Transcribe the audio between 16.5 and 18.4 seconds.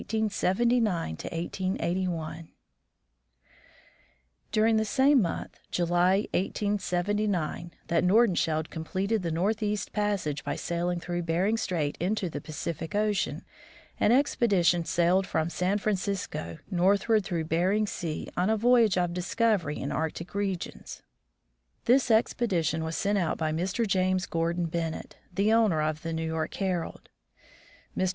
northward through Bering sea